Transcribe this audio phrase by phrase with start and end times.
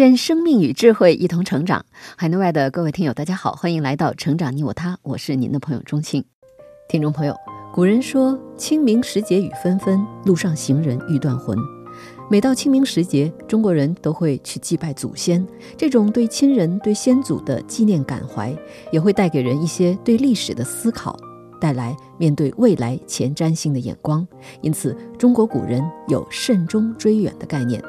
[0.00, 1.84] 愿生命与智慧一同成长。
[2.16, 6.24] 海内外的各位听友，大家好，欢迎来到《成长你我他》，我是您的朋友钟庆。
[6.88, 7.36] 听众朋友，
[7.70, 11.54] 古人说清明时节雨纷纷，路上行人欲断魂。
[12.30, 15.46] 每到清明时节，中国人都会去祭拜祖先，
[15.76, 18.56] 这种对亲人、对先祖的纪念感怀，
[18.90, 21.14] 也会带给人一些对历史的思考，
[21.60, 24.26] 带来面对未来前瞻性的眼光。
[24.62, 27.84] 因此，中国古人有慎终追远的概念。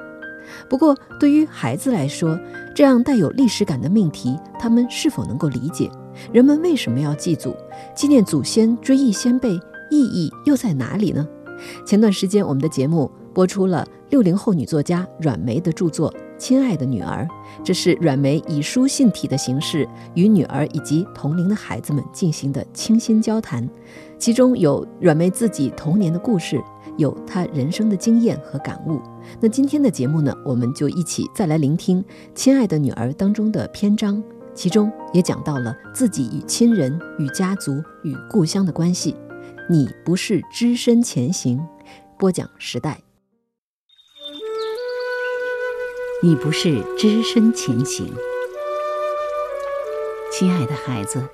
[0.69, 2.39] 不过，对于孩子来说，
[2.75, 5.89] 这样带有历史感的命题，他们是否能够理解？
[6.31, 7.55] 人们为什么要祭祖、
[7.95, 9.53] 纪念祖先、追忆先辈，
[9.89, 11.27] 意义又在哪里呢？
[11.85, 16.11] 前段时间，我们的节目播出了六零后女作家阮梅的著作
[16.41, 17.23] 《亲爱的女儿》，
[17.63, 23.69] 这是阮梅以书信体的形式与女儿以及同龄的孩子们进行的倾心交谈，
[24.17, 26.59] 其中有阮梅自己童年的故事。
[26.97, 28.99] 有她人生的经验和感悟。
[29.39, 34.21] 那今天的节目呢，我们就一起再来聆听《亲爱的女儿》当中的篇章，
[34.55, 39.15] 其中也讲到了自己与亲人、与家族、与故乡的关系。
[39.69, 41.63] 你不是只身前行，
[42.17, 43.10] 播讲时代。
[46.23, 48.13] 你不是只身前行，
[50.31, 51.27] 亲爱的孩子，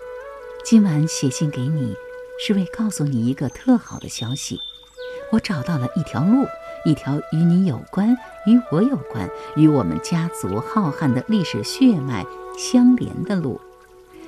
[0.64, 1.94] 今晚写信给你，
[2.40, 4.58] 是为告诉你一个特好的消息。
[5.34, 6.46] 我找到了一条路，
[6.86, 8.16] 一条与你有关、
[8.46, 12.26] 与我有关、与我们家族浩瀚的历史血脉
[12.58, 13.60] 相连的路。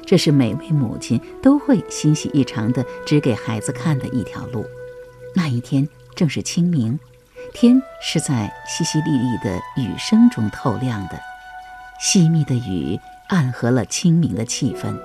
[0.05, 4.65] 这是每位母亲都会欣喜异常的指给孩子看的一条路。
[5.33, 6.99] 那一天正是清明，
[7.54, 11.20] 天是在淅淅沥沥的雨声中透亮的，
[11.99, 14.98] 细密的雨暗合了清明的气氛。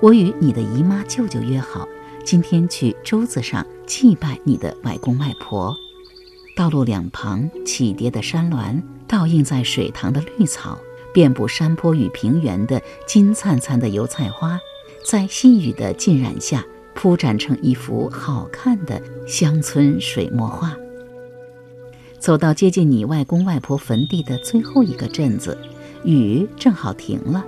[0.00, 1.86] 我与你的姨妈、舅舅约好。
[2.22, 5.74] 今天去洲子上祭拜你的外公外婆。
[6.54, 10.78] 道路两旁起叠的山峦，倒映在水塘的绿草，
[11.14, 14.60] 遍布山坡与平原的金灿灿的油菜花，
[15.04, 16.62] 在细雨的浸染下，
[16.94, 20.76] 铺展成一幅好看的乡村水墨画。
[22.20, 25.56] 走到接近你外公外婆坟地的最后一个镇子，
[26.04, 27.42] 雨正好停了，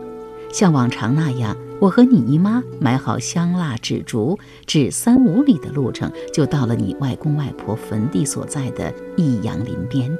[0.51, 1.55] 像往常那样。
[1.79, 10.17] 我和你姨妈买好香蜡纸烛，只三五里的路程就到了你外公外婆坟地所在的益阳林边。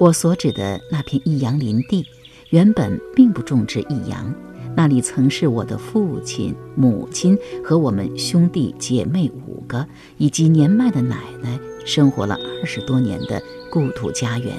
[0.00, 2.04] 我所指的那片益阳林地，
[2.50, 4.34] 原本并不种植益阳，
[4.74, 9.86] 那里曾是我的父亲、母亲和我们兄弟姐妹五个，
[10.16, 14.54] 以及年迈的奶奶生活了二十多年的故土家园。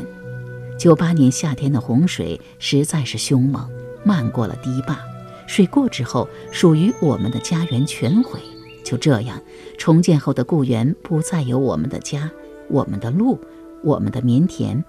[0.77, 3.69] 九八年夏天的洪水实在是凶猛，
[4.03, 4.99] 漫过了堤坝。
[5.47, 8.39] 水过之后，属于我们的家园全毁。
[8.83, 9.41] 就这样，
[9.77, 12.29] 重建后的故园不再有我们的家、
[12.67, 13.39] 我们的路、
[13.83, 14.83] 我们的棉田，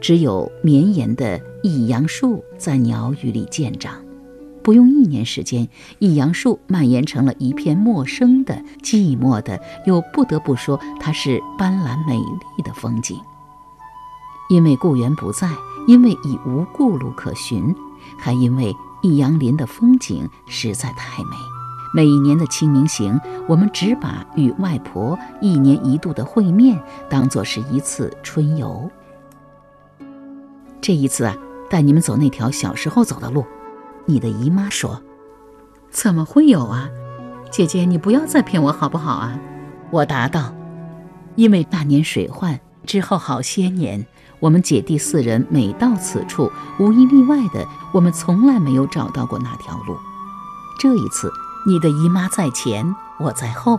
[0.00, 4.04] 只有绵延的益阳树在鸟语里见长。
[4.62, 12.18] 不用一年时间，益阳树蔓延成了一片陌生的、寂寞的，又不得不说它是斑斓美
[12.56, 13.18] 丽的风景。
[14.48, 15.48] 因为故园不在，
[15.86, 17.74] 因为已无故路可寻，
[18.18, 18.74] 还因为。
[19.02, 21.30] 益阳林的风景实在太美。
[21.94, 23.18] 每一年的清明行，
[23.48, 26.78] 我们只把与外婆一年一度的会面
[27.08, 28.90] 当作是一次春游。
[30.82, 31.34] 这一次啊，
[31.70, 33.42] 带你们走那条小时候走的路。
[34.10, 35.00] 你的姨妈说
[35.88, 36.88] ：“怎么会有啊，
[37.48, 39.38] 姐姐，你不要再骗我好不好啊？”
[39.92, 40.52] 我答道
[41.36, 44.04] ：“因为那年水患之后好些年。”
[44.40, 49.96] 我们姐弟四人每到此处，无一例外的，我们从来没有找到过那条路。
[50.80, 51.30] 这一次，
[51.66, 53.78] 你的姨妈在前，我在后。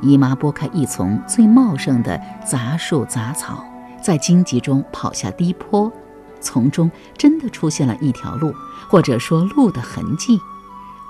[0.00, 3.62] 姨妈拨开一丛最茂盛的杂树杂草，
[4.02, 5.92] 在荆棘中跑下低坡，
[6.40, 8.52] 丛中真的出现了一条路，
[8.88, 10.38] 或者说路的痕迹，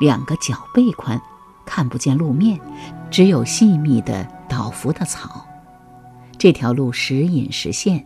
[0.01, 1.21] 两个脚背宽，
[1.65, 2.61] 看不见路面，
[3.11, 5.47] 只有细密的倒伏的草。
[6.37, 8.05] 这条路时隐时现。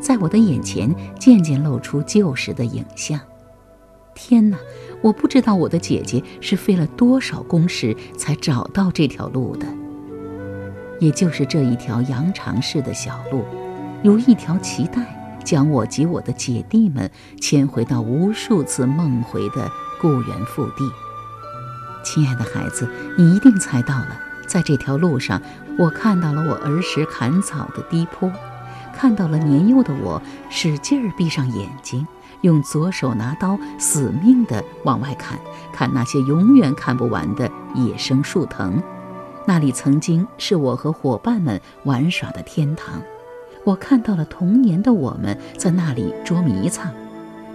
[0.00, 3.20] 在我的眼前渐渐露出旧时的影像。
[4.16, 4.58] 天哪，
[5.00, 9.66] 我不知道我的姐姐是费了多少工时才找到这条路的。
[10.98, 13.44] 也就是这一条羊肠式的小路，
[14.02, 15.06] 如一条脐带，
[15.44, 17.10] 将我及我的姐弟们
[17.40, 20.90] 迁回到无数次梦回的故园腹地。
[22.04, 25.40] 亲爱的孩子，你一定猜到了，在这条路上，
[25.78, 28.30] 我看到了我儿时砍草的低坡，
[28.92, 32.06] 看到了年幼的我使劲儿闭上眼睛，
[32.40, 35.38] 用左手拿刀死命地往外砍，
[35.72, 38.82] 砍那些永远砍不完的野生树藤。
[39.46, 43.02] 那里曾经是我和伙伴们玩耍的天堂。
[43.64, 46.90] 我看到了童年的我们在那里捉迷藏，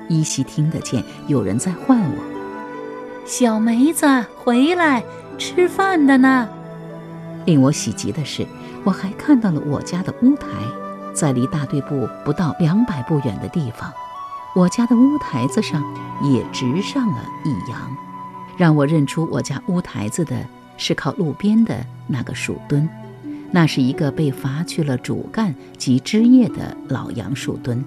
[0.07, 2.23] 依稀听得见有人在唤我
[3.25, 4.05] ：“小梅子，
[4.37, 5.03] 回来
[5.37, 6.47] 吃饭的呢。”
[7.45, 8.47] 令我喜极的是，
[8.83, 10.47] 我还看到了我家的屋台，
[11.13, 13.91] 在离大队部不到两百步远的地方，
[14.55, 15.83] 我家的屋台子上
[16.23, 17.79] 也植上了一杨，
[18.57, 20.45] 让我认出我家屋台子的
[20.77, 22.87] 是靠路边的那个树墩。
[23.51, 27.83] 那是一个被伐去了主干及枝叶的老杨树墩，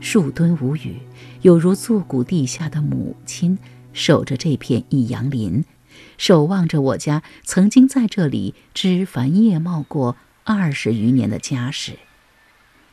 [0.00, 0.98] 树墩无语，
[1.42, 3.58] 有如坐骨地下的母亲，
[3.92, 5.64] 守着这片一杨林，
[6.16, 11.98] 守望着我家曾经在这里枝繁叶茂过二十余年的家史。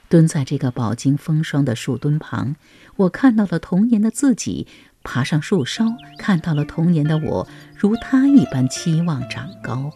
[0.07, 2.56] 蹲在这个饱经风霜的树墩旁，
[2.98, 4.68] 我看到了童年的自己
[5.03, 9.91] 爬上树梢，看到了童年的我如他一般期望长高。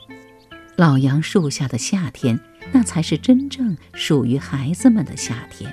[0.79, 2.39] 老杨树下的夏天，
[2.71, 5.69] 那才是真正属于孩子们的夏天。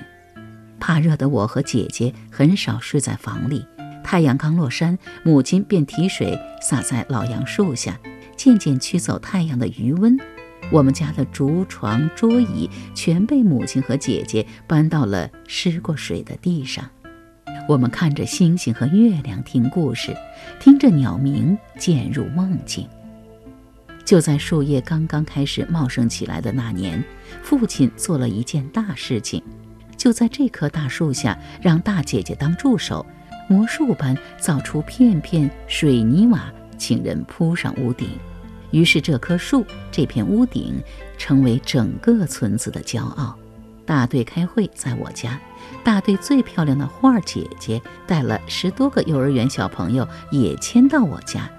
[0.81, 3.65] 怕热的我和姐姐很少睡在房里。
[4.03, 7.97] 太阳刚落山，母亲便提水洒在老杨树下，
[8.35, 10.17] 渐渐驱走太阳的余温。
[10.73, 16.83] 我们家的竹床、桌椅全被母亲和姐姐搬到了湿过水的地上。
[17.69, 20.13] 我们看着星星和月亮，听故事，
[20.59, 22.85] 听着鸟鸣，渐入梦境。
[24.07, 27.03] 就在树叶刚刚开始茂盛起来的那年，
[27.43, 29.43] 父亲做了一件大事情，
[29.97, 33.05] 就在这棵大树下让大姐姐当助手，
[33.49, 38.07] 魔术般造出片片水泥瓦，请人铺上屋顶。
[38.71, 40.81] 于是这棵树、这片屋顶
[41.17, 43.37] 成为整个村子的骄傲。
[43.85, 45.37] 大队开会在我家，
[45.83, 51.49] 大队最漂亮的花姐姐带了十多个幼儿园小朋友也迁到我家。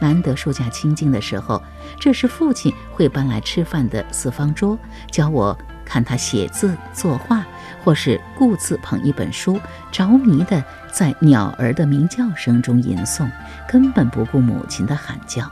[0.00, 1.62] 难得树下清静的时候，
[1.98, 4.78] 这时父亲会搬来吃饭的四方桌，
[5.10, 7.44] 教我看他写字作画，
[7.82, 9.58] 或是故自捧一本书，
[9.92, 10.62] 着迷的
[10.92, 13.30] 在鸟儿的鸣叫声中吟诵，
[13.68, 15.50] 根本不顾母亲的喊叫。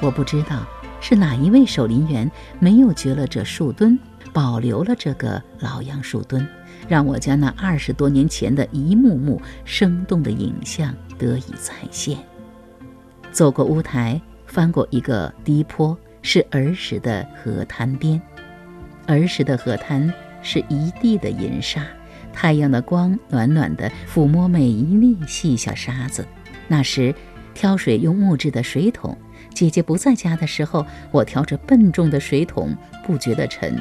[0.00, 0.66] 我不知道
[1.00, 3.98] 是哪一位守林员没有掘了这树墩，
[4.32, 6.46] 保留了这个老杨树墩，
[6.88, 12.18] 让我家那二十多年前的一幕幕生动的影像得以再现。
[13.32, 18.20] 走过屋台，翻过一个低坡，是儿时的河滩边。
[19.06, 20.12] 儿时的河滩
[20.42, 21.82] 是一地的银沙，
[22.30, 26.26] 太阳的光暖暖的抚摸每一粒细小沙子。
[26.68, 27.14] 那时
[27.54, 29.16] 挑水用木质的水桶，
[29.54, 32.76] 姐姐不在家的时候，我挑着笨重的水桶，
[33.06, 33.80] 不觉得沉。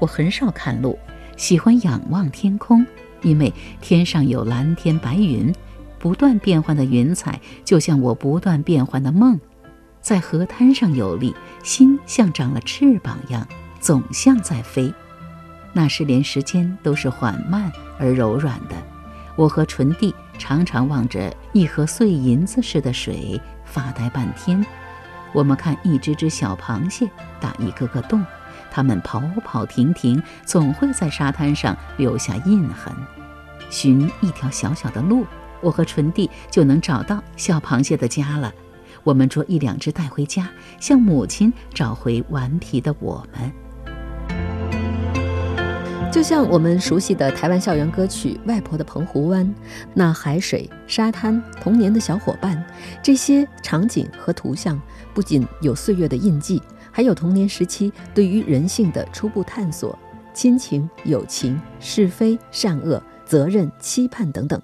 [0.00, 0.98] 我很少看路，
[1.38, 2.86] 喜欢仰望天空，
[3.22, 3.50] 因为
[3.80, 5.50] 天上有蓝天白云。
[6.02, 9.38] 不断变换的云彩，就像我不断变换的梦，
[10.00, 11.32] 在河滩上游历，
[11.62, 13.46] 心像长了翅膀一样，
[13.78, 14.92] 总像在飞。
[15.72, 17.70] 那时连时间都是缓慢
[18.00, 18.74] 而柔软的。
[19.36, 24.66] 我和纯弟常常望着一河碎银子似的水发呆半天。
[25.32, 27.08] 我们看一只只小螃蟹
[27.40, 28.26] 打一个个洞，
[28.72, 32.92] 它们跑跑停停，总会在沙滩上留下印痕。
[33.70, 35.24] 寻一条小小的路。
[35.62, 38.52] 我和纯弟就能找到小螃蟹的家了。
[39.04, 43.50] 我们捉一两只带回家，向母亲找回顽皮的我们。
[46.12, 49.46] 就像我们熟悉的台湾校园歌曲《外婆的澎湖湾》，
[49.94, 52.62] 那海水、沙滩、童年的小伙伴，
[53.02, 54.78] 这些场景和图像，
[55.14, 59.98] 不仅有岁月的印记，还有童年时期对于人性的初步探索，
[60.34, 64.60] 亲情、友情、是非、善恶、责任、期盼等等。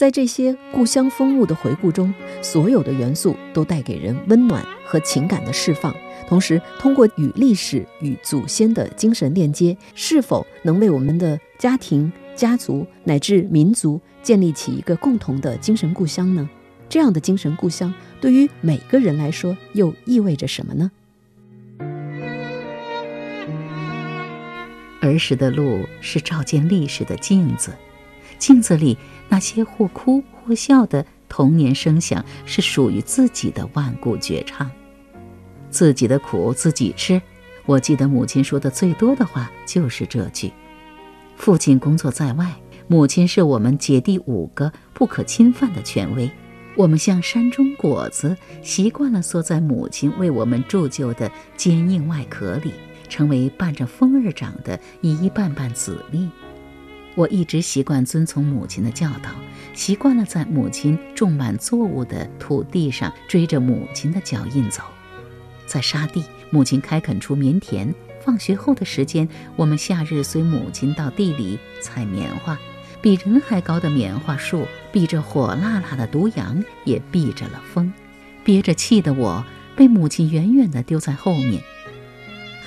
[0.00, 5.94] 在这些故乡风物的回顾中，所有的元素都带给人温暖和情感的释放。
[6.26, 16.48] 同时，通过与历史与祖先的精神链接，是否能为我们的家庭、家族乃至民族建立起一个共同的精神故乡呢？
[16.88, 17.92] 这样的精神故乡
[18.22, 20.90] 对于每个人来说又意味着什么呢？
[25.02, 27.74] 儿时的路是照见历史的镜子，
[28.40, 28.98] 镜子里。
[29.28, 34.68] 那些或哭或笑的童年声响，是属于自己的万古绝唱。
[35.70, 37.22] 自己的苦自己吃。
[37.64, 40.52] 我记得母亲说的最多的话就是这句。
[41.36, 42.52] 父亲工作在外，
[42.88, 46.28] 母亲是我们姐弟五个不可侵犯的权威。
[46.76, 52.72] 我们像山中果子，习惯了缩在母亲为我们铸就的坚硬外壳里，
[53.08, 56.28] 成为伴着风儿长的一瓣瓣籽粒。
[57.14, 59.30] 我一直习惯遵从母亲的教导，
[59.74, 64.82] 习惯了在母亲种满作物的土地上追着母亲的脚印走。
[65.66, 67.94] 在沙地，母亲开垦出棉田。
[68.22, 69.26] 放学后的时间，
[69.56, 72.58] 我们夏日随母亲到地里采棉花。
[73.00, 77.90] 比人还高的棉花树，避着火辣辣的毒阳，也避着了风。
[78.44, 79.42] 憋着气的我，
[79.74, 81.62] 被母亲远远地丢在后面。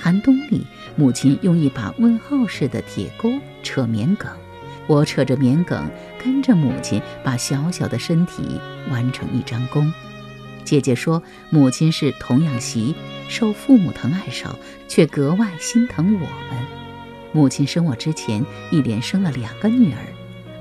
[0.00, 3.32] 寒冬里，母亲用一把问号似的铁钩
[3.64, 4.30] 扯棉梗，
[4.86, 5.90] 我扯着棉梗，
[6.22, 9.92] 跟着母亲把小小的身体弯成一张弓。
[10.62, 12.94] 姐姐说，母亲是童养媳，
[13.28, 14.56] 受父母疼爱少，
[14.86, 16.66] 却格外心疼我们。
[17.32, 19.98] 母亲生我之前，一连生了两个女儿。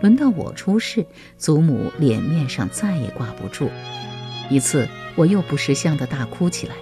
[0.01, 1.05] 轮到我出世，
[1.37, 3.69] 祖母脸面上再也挂不住。
[4.49, 6.75] 一次，我又不识相的大哭起来，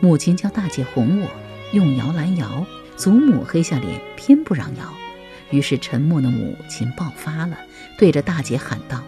[0.00, 1.28] 母亲叫大姐哄我，
[1.72, 2.66] 用摇篮摇。
[2.96, 4.92] 祖母黑下脸，偏不让摇。
[5.54, 7.56] 于是沉默的母亲爆发了，
[7.96, 9.00] 对着大姐喊道：“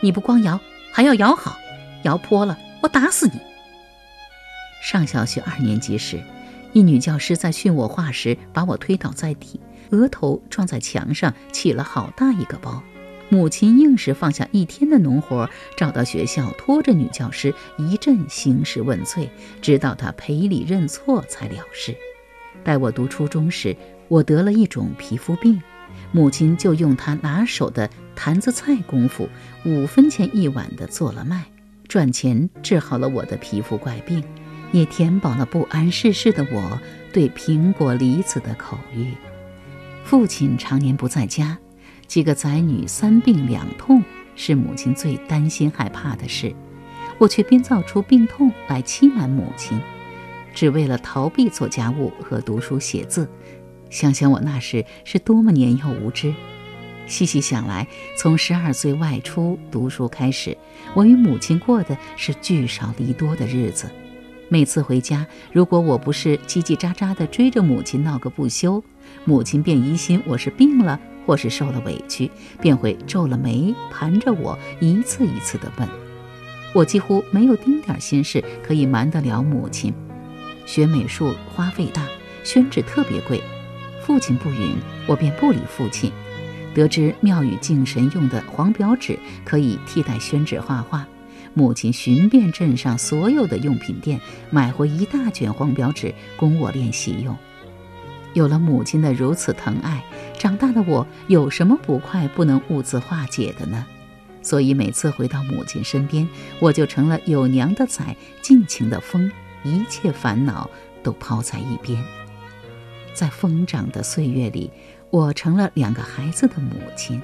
[0.00, 0.60] 你不光摇，
[0.92, 1.58] 还要摇好，
[2.04, 3.40] 摇泼了，我打死你！”
[4.80, 6.22] 上小学二年级时，
[6.72, 9.58] 一女教师在训我话时，把我推倒在地，
[9.90, 12.80] 额头撞在墙上，起了好大一个包。
[13.28, 19.28] 母亲硬是放下一天的农活，找到学校，拖着女教师一阵兴师问罪，
[19.60, 21.96] 直到她赔礼认错才了事。
[22.62, 25.60] 待我读初中时，我得了一种皮肤病，
[26.12, 29.28] 母亲就用她拿手的坛子菜功夫，
[29.64, 31.44] 五分钱一碗的做了卖，
[31.88, 34.22] 赚钱治好了我的皮肤怪病，
[34.72, 36.80] 也填饱了不谙世事的我
[37.12, 39.14] 对苹果梨子的口欲。
[40.04, 41.58] 父亲常年不在家。
[42.06, 44.02] 几个仔女三病两痛，
[44.34, 46.52] 是母亲最担心害怕的事。
[47.18, 49.80] 我却编造出病痛来欺瞒母亲，
[50.52, 53.28] 只为了逃避做家务和读书写字。
[53.90, 56.32] 想想我那时是多么年幼无知。
[57.06, 60.56] 细细想来，从十二岁外出读书开始，
[60.94, 63.90] 我与母亲过的是聚少离多的日子。
[64.48, 68.82] 每次回家，如果我不是叽叽喳喳地追着母亲闹个不休，
[69.24, 70.98] 母亲便疑心我是病了。
[71.26, 72.28] 或是受了委屈，
[72.60, 75.88] 便会皱了眉，盘着我，一次一次地问。
[76.74, 79.94] 我几乎没有丁点心事可以瞒得了母亲。
[80.66, 82.04] 学美术花费大，
[82.42, 83.40] 宣纸特别贵，
[84.02, 84.76] 父亲不允，
[85.06, 86.12] 我便不理父亲。
[86.74, 91.06] 得知庙宇敬神用的黄表纸可以替代宣纸画画，
[91.54, 97.36] 母亲寻遍镇上所有的用品店，买回一大卷黄表纸供我练习用。
[98.32, 100.02] 有了母亲的如此疼爱。
[100.38, 103.84] 长大的我有什么不快不能兀自化解的呢？
[104.40, 106.26] 所以每次回到母亲身边，
[106.60, 109.30] 我就成了有娘的崽，尽情的疯，
[109.64, 110.70] 一切烦恼
[111.02, 112.02] 都抛在一边。
[113.14, 114.70] 在疯长的岁月里，
[115.10, 117.20] 我成了两个孩子的母亲。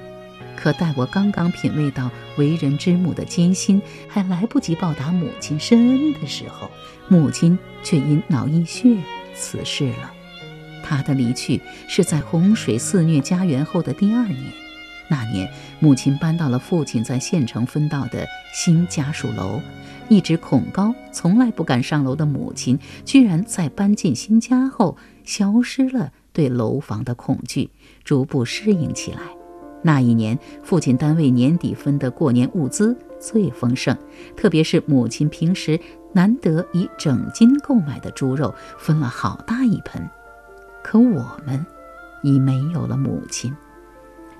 [0.55, 6.69] 可待我刚刚品味到为人之母的艰辛，还来不及报答母亲深恩的时候，
[7.07, 8.97] 母亲却因脑溢血
[9.35, 10.11] 辞世了。
[10.83, 14.66] 她的离去是在洪水肆虐家园后的第二年。
[15.09, 15.49] 那年，
[15.79, 19.61] 母亲搬到了父亲在县城分到的新家属楼。
[20.09, 24.95] 一直恐高、从来不敢上楼的母亲，居然在搬进新家后
[25.25, 27.69] 消失了对楼房的恐惧，
[28.05, 29.19] 逐步适应起来。
[29.83, 33.97] 那一年，父亲单位年底分的过年物资最丰盛，
[34.35, 35.77] 特别是母亲平时
[36.13, 40.09] 难得以整斤购买的猪肉，分了好大一盆。
[40.81, 41.65] 可我们
[42.23, 43.53] 已没有了母亲。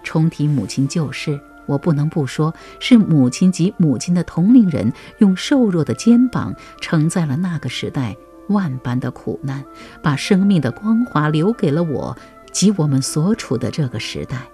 [0.04, 8.16] 重提母亲旧事，我不能不说，是母亲及母亲的同龄人用瘦弱的肩膀承载了那个时代
[8.50, 9.64] 万般的苦难，
[10.02, 12.18] 把生命的光华留给了我
[12.52, 14.48] 及我们所处的这个时代。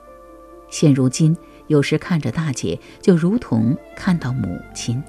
[0.70, 5.02] 现如今，有时看着大姐，就如同看到母亲。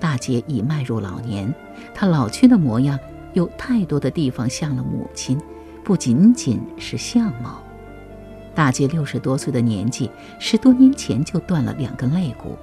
[0.00, 1.54] 大姐已迈入老年，
[1.94, 2.98] 她老去的模样，
[3.34, 5.40] 有太多的地方像了母亲。
[5.84, 7.61] 不仅仅是相貌，
[8.54, 12.56] 大姐六十多岁的年纪，十多年前就断了两根肋骨，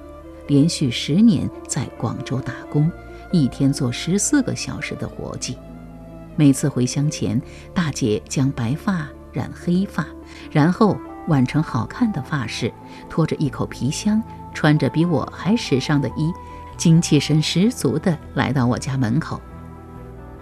[0.46, 2.90] 连续十年在广州打工，
[3.32, 5.56] 一天做十四个小时的活计。
[6.36, 7.40] 每次回乡前，
[7.74, 10.06] 大姐将白发染黑发，
[10.50, 12.72] 然后挽成好看的发饰，
[13.08, 14.22] 拖着一口皮箱，
[14.54, 16.32] 穿着比我还时尚的衣，
[16.76, 19.40] 精气神十足地来到我家门口。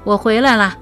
[0.05, 0.77] 我回来了。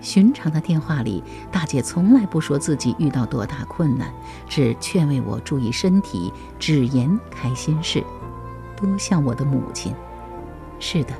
[0.00, 4.12] 寻常的电话里，大姐从来不说自己遇到多大困难，
[4.48, 8.02] 只劝慰我注意身体，只言开心事，
[8.76, 9.94] 多像我的母亲。
[10.78, 11.12] 是的，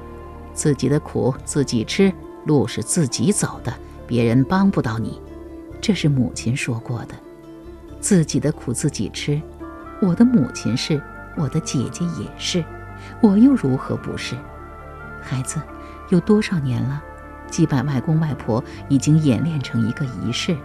[0.54, 2.12] 自己的苦自己吃，
[2.46, 3.72] 路是自己走的，
[4.06, 5.20] 别人帮不到你。
[5.80, 7.14] 这是母亲说过的。
[8.00, 9.40] 自己的苦自己吃，
[10.00, 11.00] 我的母亲是，
[11.36, 12.64] 我的姐姐也是，
[13.20, 14.34] 我又如何不是？
[15.20, 15.60] 孩子，
[16.08, 17.02] 有多少年了？
[17.50, 20.56] 祭拜外公外婆已经演练成一个仪式，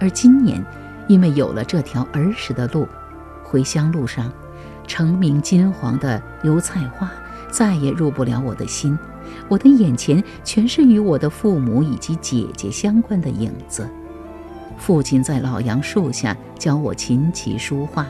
[0.00, 0.64] 而今年，
[1.08, 2.88] 因为有了这条儿时的路，
[3.44, 4.32] 回乡路上，
[4.86, 7.10] 成名金黄的油菜花
[7.50, 8.98] 再也入不了我的心，
[9.48, 13.88] 我的眼前全是与我的父母以及姐姐相关的影子。
[14.78, 18.06] 父亲在老杨树下教我琴棋书画，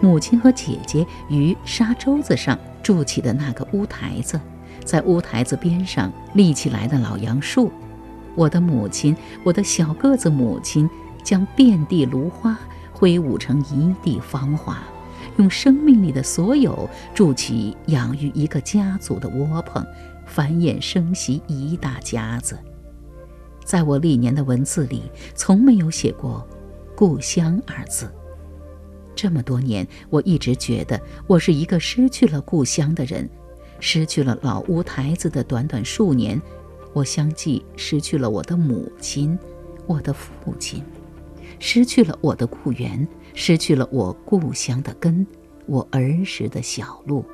[0.00, 4.40] 母亲和姐姐于沙洲子上筑起的那个屋台子。
[4.84, 7.70] 在屋台子边上立起来的老杨树，
[8.34, 10.88] 我的母亲，我的小个子母亲，
[11.22, 12.58] 将遍地芦花
[12.92, 14.82] 挥舞成一地芳华，
[15.36, 19.86] 用生命里的所有筑起养育一个家族的窝棚，
[20.26, 22.58] 繁衍生息一大家子。
[23.64, 25.02] 在我历年的文字里，
[25.34, 26.46] 从没有写过
[26.96, 28.12] “故乡”二字。
[29.14, 33.28] 这么多年，我一直觉得我是一个失去了故乡的人。
[33.84, 36.40] 失去了老屋台子的短短数年，
[36.92, 39.36] 我相继失去了我的母亲，
[39.88, 40.80] 我的父亲，
[41.58, 45.26] 失去了我的故园，失去了我故乡的根，
[45.66, 47.24] 我儿时的小路。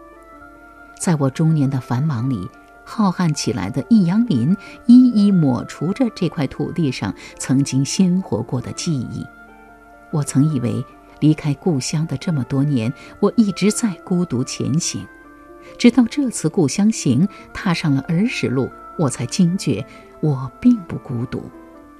[0.98, 2.48] 在我中年的繁忙里，
[2.82, 9.22] 浩瀚起来的益阳林一一抹除着这块土地上曾经鲜活过的记忆。
[10.10, 10.82] 我曾以为
[11.20, 12.90] 离开故乡的这么多年，
[13.20, 15.06] 我一直在孤独前行。
[15.76, 19.84] 直到这次故乡行踏上了儿时路，我才惊觉，
[20.20, 21.42] 我并不孤独。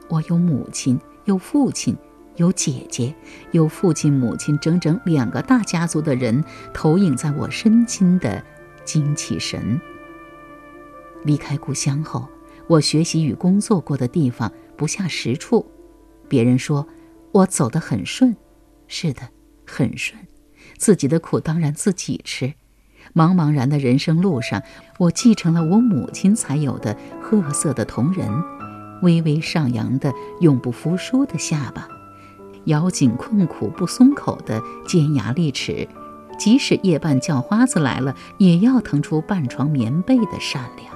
[0.08, 1.96] 我有母亲，有父亲，
[2.36, 3.14] 有姐姐，
[3.50, 8.42] 有父亲、母亲整整两个大家族的人投影在我身心的
[8.84, 9.80] 精气神。
[11.24, 12.28] 离开故乡后，
[12.66, 15.70] 我学习与工作过的地方不下十处。
[16.28, 16.86] 别人说
[17.32, 18.36] 我走得很顺，
[18.86, 19.28] 是的，
[19.66, 20.18] 很顺。
[20.76, 22.54] 自己的苦当然自己吃。
[23.14, 24.62] 茫茫然的人生路上，
[24.98, 28.28] 我继承了我母亲才有的褐色的瞳仁，
[29.02, 31.88] 微微上扬的永不服输的下巴，
[32.64, 35.88] 咬紧困苦不松口的尖牙利齿，
[36.38, 40.94] 即使夜半叫花子来了，也要腾出半床棉被的善良。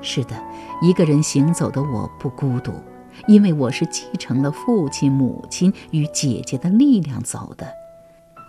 [0.00, 0.40] 是的，
[0.80, 2.72] 一个人行走的我不孤独，
[3.26, 7.66] 因为我是继承了父亲、母亲与姐姐的力量走的。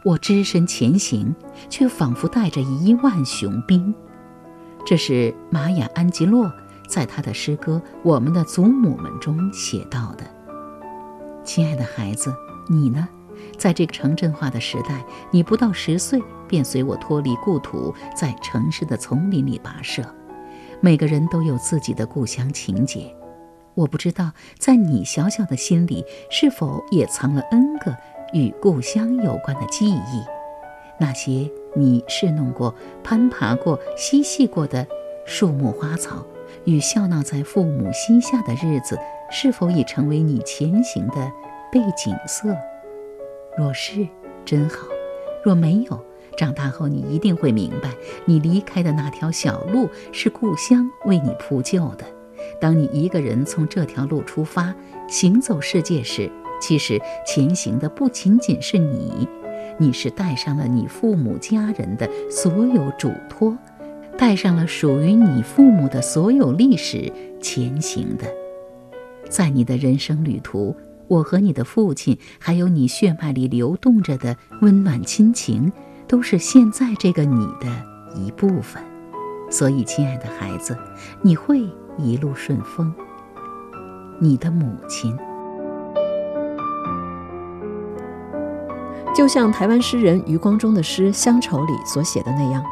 [0.04, 1.36] 我只身前行，
[1.70, 3.94] 却仿佛带着一万雄兵。
[4.86, 6.52] 这是玛雅·安吉洛
[6.88, 10.24] 在他的诗歌《我们的祖母们》中写到的。
[11.44, 12.34] 亲爱的孩子，
[12.68, 13.08] 你呢？
[13.58, 20.04] 在这个城镇化的时代，你不到十岁便随我脱离故土，在城市的丛林里跋涉。
[20.82, 23.14] 每个人都有自己的故乡情节。
[23.76, 27.96] 我不知道，在你小小的心里，是否也藏了 N 个？
[28.34, 30.24] 与故乡有关的记忆，
[31.00, 34.86] 那些你侍弄过、攀爬过、嬉戏过的
[35.26, 36.26] 树木花草，
[36.66, 38.98] 与笑闹在父母膝下的日子，
[39.32, 41.32] 是否已成为你前行的
[41.72, 42.56] 背景色？
[43.58, 44.08] 若是，
[44.46, 44.88] 真好；
[45.44, 46.00] 若没有，
[46.38, 47.90] 长大后你一定会明白，
[48.26, 52.06] 你离开的那条小路是故乡为你铺就的。
[52.62, 54.74] 当你一个人从这条路出发，
[55.08, 59.28] 行走世界时，其实前行的不仅仅是你，
[59.78, 63.58] 你是带上了你父母家人的所有嘱托，
[64.18, 68.26] 带上了属于你父母的所有历史前行的。
[69.30, 70.76] 在你的人生旅途，
[71.08, 75.72] 我和你的父亲，还有你血脉里流动着的温暖亲情，
[76.08, 77.68] 都是现在这个你的
[78.16, 78.84] 一部分。
[79.52, 80.78] 所以，亲爱的孩子，
[81.22, 81.62] 你会
[81.98, 82.94] 一路顺风。
[84.20, 85.18] 你的母亲。
[89.14, 92.64] 就像台湾诗人余光中的诗《乡愁》里所写的那样，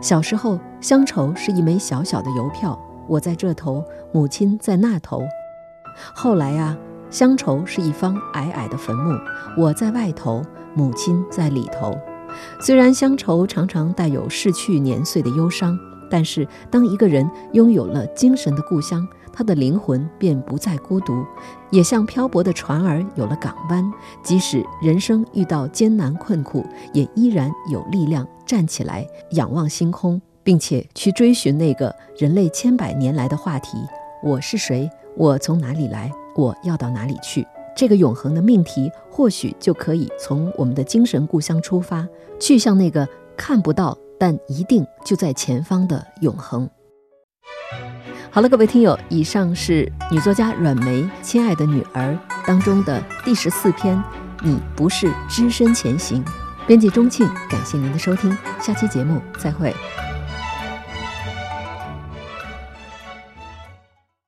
[0.00, 5.22] 小时候乡愁是一枚小小的邮票，我在这头，母亲在那头。
[6.14, 6.76] 后来呀，
[7.10, 9.16] 乡愁是一方矮矮的坟墓，
[9.56, 10.42] 我在外头，
[10.74, 11.96] 母亲在里头。
[12.60, 15.78] 虽然乡愁常常带有逝去年岁的忧伤，
[16.10, 21.26] 但是当一个人拥有了精神的故乡，他的灵魂便不再孤独，
[21.70, 23.92] 也像漂泊的船儿有了港湾，
[24.22, 33.76] 即使人生遇到艰难困苦，也依然有力量站起来，仰望星空，并且去追寻那个人类千百年来的话题：
[34.22, 34.88] 我是谁？
[35.16, 36.12] 我从哪里来？
[36.36, 37.44] 我要到哪里去？
[37.76, 42.06] 这个永恒的命题，或许就可以从我们的精神故乡出发，
[42.38, 46.70] 去向那个看不到但一定就在前方的永恒。
[48.34, 52.10] 好了，各位听友，以上是女作家阮梅《亲爱的女儿》
[52.44, 53.96] 当中的第十四篇。
[54.42, 56.20] 你不是只身前行。
[56.66, 59.72] 编辑钟庆，感谢您的收听，下期节目再会。